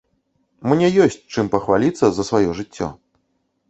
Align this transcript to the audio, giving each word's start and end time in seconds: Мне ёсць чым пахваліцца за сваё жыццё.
Мне 0.71 0.87
ёсць 1.05 1.19
чым 1.35 1.53
пахваліцца 1.59 2.05
за 2.19 2.29
сваё 2.33 2.49
жыццё. 2.63 2.95